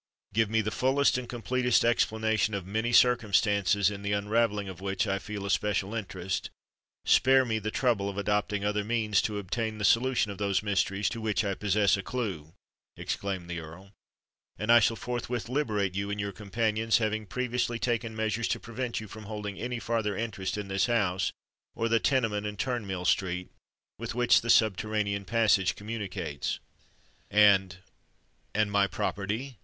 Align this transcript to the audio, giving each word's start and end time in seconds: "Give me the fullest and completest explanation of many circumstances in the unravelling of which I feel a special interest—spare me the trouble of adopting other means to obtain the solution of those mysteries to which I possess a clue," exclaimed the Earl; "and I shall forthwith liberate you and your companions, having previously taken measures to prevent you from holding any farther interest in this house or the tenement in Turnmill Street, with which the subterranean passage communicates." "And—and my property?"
"Give 0.33 0.49
me 0.49 0.61
the 0.61 0.71
fullest 0.71 1.19
and 1.19 1.29
completest 1.29 1.85
explanation 1.85 2.55
of 2.55 2.65
many 2.65 2.91
circumstances 2.91 3.91
in 3.91 4.01
the 4.01 4.13
unravelling 4.13 4.67
of 4.67 4.81
which 4.81 5.05
I 5.05 5.19
feel 5.19 5.45
a 5.45 5.49
special 5.51 5.93
interest—spare 5.93 7.45
me 7.45 7.59
the 7.59 7.69
trouble 7.69 8.09
of 8.09 8.17
adopting 8.17 8.65
other 8.65 8.83
means 8.83 9.21
to 9.21 9.37
obtain 9.37 9.77
the 9.77 9.85
solution 9.85 10.31
of 10.31 10.39
those 10.39 10.63
mysteries 10.63 11.07
to 11.09 11.21
which 11.21 11.43
I 11.43 11.53
possess 11.53 11.97
a 11.97 12.01
clue," 12.01 12.51
exclaimed 12.97 13.47
the 13.47 13.59
Earl; 13.59 13.91
"and 14.57 14.71
I 14.71 14.79
shall 14.79 14.95
forthwith 14.95 15.47
liberate 15.47 15.93
you 15.93 16.09
and 16.09 16.19
your 16.19 16.31
companions, 16.31 16.97
having 16.97 17.27
previously 17.27 17.77
taken 17.77 18.15
measures 18.15 18.47
to 18.47 18.59
prevent 18.59 18.99
you 18.99 19.07
from 19.07 19.25
holding 19.25 19.59
any 19.59 19.77
farther 19.77 20.17
interest 20.17 20.57
in 20.57 20.67
this 20.67 20.87
house 20.87 21.31
or 21.75 21.87
the 21.87 21.99
tenement 21.99 22.47
in 22.47 22.57
Turnmill 22.57 23.05
Street, 23.05 23.51
with 23.99 24.15
which 24.15 24.41
the 24.41 24.49
subterranean 24.49 25.25
passage 25.25 25.75
communicates." 25.75 26.59
"And—and 27.29 28.71
my 28.71 28.87
property?" 28.87 29.59